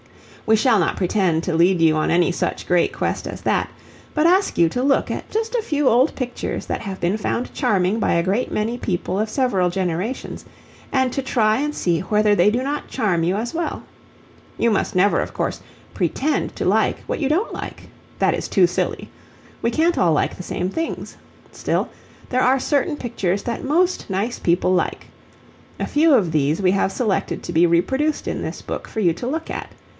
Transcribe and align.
We 0.47 0.55
shall 0.57 0.79
not 0.79 0.97
pretend 0.97 1.43
to 1.43 1.53
lead 1.53 1.79
you 1.79 1.95
on 1.95 2.09
any 2.11 2.31
such 2.31 2.67
great 2.67 2.91
quest 2.91 3.27
as 3.27 3.41
that, 3.41 3.69
but 4.15 4.25
ask 4.25 4.57
you 4.57 4.67
to 4.69 4.81
look 4.83 5.11
at 5.11 5.29
just 5.29 5.53
a 5.55 5.61
few 5.61 5.87
old 5.87 6.15
pictures 6.15 6.65
that 6.65 6.81
have 6.81 6.99
been 6.99 7.15
found 7.17 7.53
charming 7.53 7.99
by 7.99 8.13
a 8.13 8.23
great 8.23 8.51
many 8.51 8.77
people 8.79 9.17
of 9.19 9.29
several 9.29 9.69
generations, 9.69 10.43
and 10.91 11.13
to 11.13 11.21
try 11.21 11.59
and 11.61 11.73
see 11.75 11.99
whether 12.01 12.33
they 12.35 12.49
do 12.49 12.63
not 12.63 12.87
charm 12.89 13.23
you 13.23 13.35
as 13.37 13.53
well. 13.53 13.83
You 14.57 14.71
must 14.71 14.95
never, 14.95 15.21
of 15.21 15.33
course, 15.33 15.61
pretend 15.93 16.55
to 16.57 16.65
like 16.65 16.99
what 17.05 17.19
you 17.19 17.29
don't 17.29 17.53
like 17.53 17.83
that 18.19 18.33
is 18.33 18.47
too 18.49 18.65
silly. 18.67 19.07
We 19.61 19.69
can't 19.71 19.97
all 19.99 20.11
like 20.11 20.35
the 20.35 20.43
same 20.43 20.69
things. 20.69 21.15
Still 21.51 21.87
there 22.29 22.41
are 22.41 22.59
certain 22.59 22.97
pictures 22.97 23.43
that 23.43 23.63
most 23.63 24.09
nice 24.09 24.39
people 24.39 24.73
like. 24.73 25.05
A 25.79 25.85
few 25.85 26.13
of 26.13 26.31
these 26.31 26.61
we 26.61 26.71
have 26.71 26.91
selected 26.91 27.43
to 27.43 27.53
be 27.53 27.67
reproduced 27.67 28.27
in 28.27 28.41
this 28.41 28.61
book 28.63 28.87
for 28.87 28.99
you 28.99 29.13
to 29.13 29.27
look 29.27 29.49
at. 29.49 29.69